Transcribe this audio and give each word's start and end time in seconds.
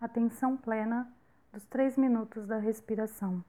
atenção 0.00 0.56
plena 0.56 1.10
dos 1.52 1.64
três 1.66 1.96
minutos 1.96 2.46
da 2.46 2.58
respiração. 2.58 3.44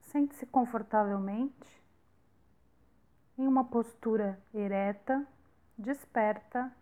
Sente-se 0.00 0.46
confortavelmente 0.46 1.82
em 3.36 3.48
uma 3.48 3.64
postura 3.64 4.40
ereta, 4.54 5.26
desperta, 5.76 6.72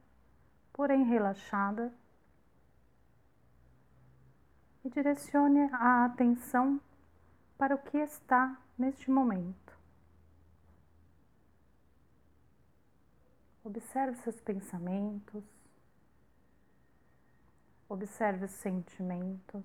porém 0.73 1.03
relaxada, 1.05 1.93
e 4.85 4.91
direcione 4.91 5.61
a 5.73 6.05
atenção 6.05 6.81
para 7.57 7.75
o 7.75 7.79
que 7.79 7.99
está 7.99 8.59
neste 8.77 9.11
momento. 9.11 9.73
Observe 13.65 14.17
seus 14.23 14.41
pensamentos, 14.41 15.45
observe 17.89 18.47
os 18.47 18.51
sentimentos. 18.51 19.65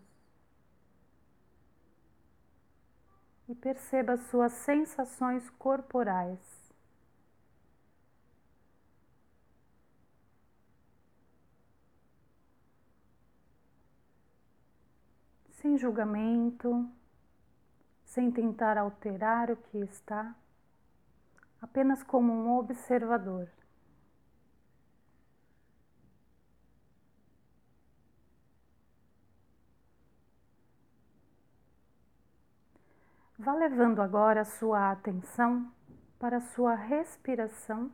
e 3.47 3.55
perceba 3.55 4.17
suas 4.17 4.51
sensações 4.51 5.49
corporais. 5.51 6.39
Sem 15.51 15.77
julgamento, 15.77 16.89
sem 18.17 18.31
tentar 18.31 18.79
alterar 18.79 19.51
o 19.51 19.55
que 19.55 19.77
está, 19.77 20.35
apenas 21.61 22.01
como 22.01 22.33
um 22.33 22.57
observador. 22.57 23.47
Vá 33.37 33.53
levando 33.53 34.01
agora 34.01 34.41
a 34.41 34.45
sua 34.45 34.89
atenção 34.89 35.71
para 36.17 36.37
a 36.37 36.41
sua 36.41 36.73
respiração 36.73 37.91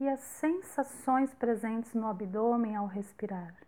e 0.00 0.08
as 0.08 0.20
sensações 0.20 1.34
presentes 1.34 1.92
no 1.92 2.06
abdômen 2.06 2.74
ao 2.74 2.86
respirar. 2.86 3.67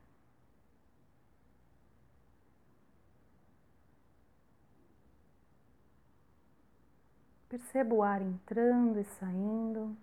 Perceba 7.51 7.93
o 7.93 8.01
ar 8.01 8.23
entrando 8.23 9.01
e 9.01 9.05
saindo. 9.05 9.97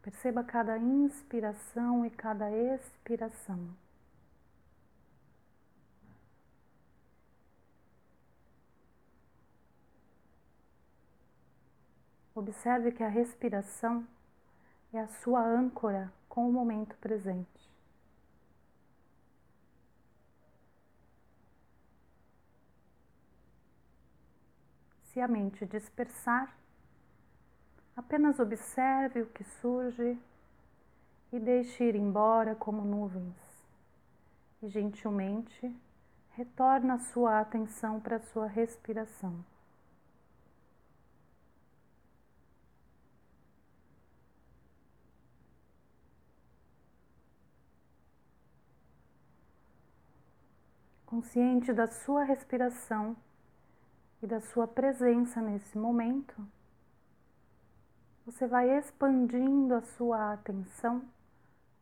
Perceba 0.00 0.42
cada 0.42 0.78
inspiração 0.78 2.06
e 2.06 2.10
cada 2.10 2.50
expiração. 2.50 3.76
Observe 12.34 12.92
que 12.92 13.02
a 13.02 13.08
respiração 13.08 14.08
é 14.94 14.98
a 14.98 15.08
sua 15.08 15.42
âncora 15.42 16.10
com 16.26 16.48
o 16.48 16.52
momento 16.52 16.96
presente. 16.96 17.69
Se 25.12 25.20
a 25.20 25.26
mente 25.26 25.66
dispersar, 25.66 26.56
apenas 27.96 28.38
observe 28.38 29.22
o 29.22 29.26
que 29.26 29.42
surge 29.42 30.16
e 31.32 31.38
deixe 31.40 31.82
ir 31.82 31.96
embora 31.96 32.54
como 32.54 32.84
nuvens. 32.84 33.34
E 34.62 34.68
gentilmente 34.68 35.74
retorna 36.30 36.96
sua 36.98 37.40
atenção 37.40 37.98
para 37.98 38.16
a 38.16 38.20
sua 38.20 38.46
respiração. 38.46 39.44
consciente 51.04 51.72
da 51.72 51.88
sua 51.88 52.22
respiração 52.22 53.16
e 54.22 54.26
da 54.26 54.40
sua 54.40 54.68
presença 54.68 55.40
nesse 55.40 55.78
momento, 55.78 56.46
você 58.24 58.46
vai 58.46 58.78
expandindo 58.78 59.74
a 59.74 59.80
sua 59.80 60.32
atenção 60.32 61.02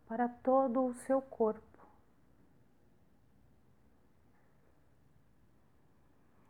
para 0.06 0.28
todo 0.28 0.84
o 0.84 0.94
seu 0.94 1.20
corpo. 1.20 1.62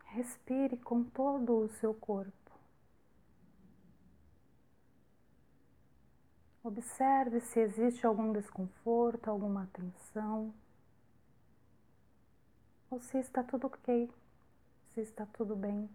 Respire 0.05 0.77
com 0.77 1.03
todo 1.03 1.57
o 1.57 1.69
seu 1.69 1.93
corpo. 1.93 2.33
Observe 6.63 7.39
se 7.39 7.59
existe 7.59 8.05
algum 8.05 8.31
desconforto, 8.31 9.29
alguma 9.29 9.67
tensão 9.73 10.53
ou 12.89 12.99
se 12.99 13.17
está 13.17 13.43
tudo 13.43 13.67
ok, 13.67 14.09
está 15.01 15.25
tudo 15.25 15.55
bem. 15.55 15.89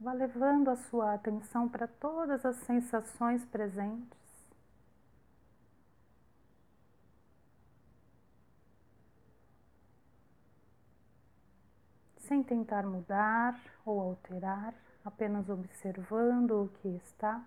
Vá 0.00 0.14
levando 0.14 0.70
a 0.70 0.76
sua 0.76 1.12
atenção 1.12 1.68
para 1.68 1.86
todas 1.86 2.46
as 2.46 2.56
sensações 2.56 3.44
presentes. 3.44 4.18
Sem 12.16 12.42
tentar 12.42 12.86
mudar 12.86 13.60
ou 13.84 14.00
alterar, 14.00 14.74
apenas 15.04 15.50
observando 15.50 16.64
o 16.64 16.68
que 16.68 16.88
está. 16.88 17.44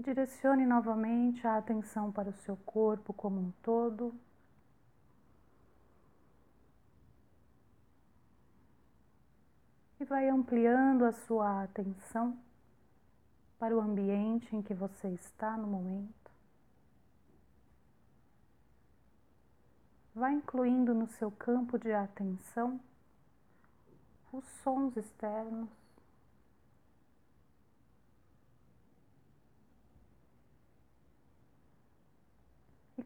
E 0.00 0.02
direcione 0.02 0.64
novamente 0.64 1.46
a 1.46 1.58
atenção 1.58 2.10
para 2.10 2.30
o 2.30 2.32
seu 2.32 2.56
corpo 2.56 3.12
como 3.12 3.38
um 3.38 3.50
todo. 3.62 4.14
E 10.00 10.04
vai 10.06 10.26
ampliando 10.30 11.04
a 11.04 11.12
sua 11.12 11.64
atenção 11.64 12.34
para 13.58 13.76
o 13.76 13.80
ambiente 13.80 14.56
em 14.56 14.62
que 14.62 14.72
você 14.72 15.08
está 15.08 15.54
no 15.58 15.66
momento. 15.66 16.30
Vai 20.14 20.32
incluindo 20.32 20.94
no 20.94 21.08
seu 21.08 21.30
campo 21.30 21.78
de 21.78 21.92
atenção 21.92 22.80
os 24.32 24.46
sons 24.62 24.96
externos, 24.96 25.68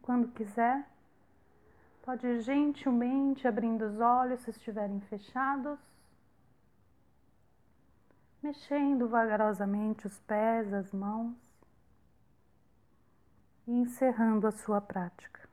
Quando 0.04 0.28
quiser, 0.32 0.86
pode 2.02 2.42
gentilmente 2.42 3.48
abrindo 3.48 3.86
os 3.86 3.98
olhos 3.98 4.38
se 4.40 4.50
estiverem 4.50 5.00
fechados, 5.00 5.78
mexendo 8.42 9.08
vagarosamente 9.08 10.06
os 10.06 10.20
pés, 10.20 10.70
as 10.74 10.92
mãos. 10.92 11.34
E 13.66 13.72
encerrando 13.72 14.46
a 14.46 14.52
sua 14.52 14.78
prática. 14.78 15.43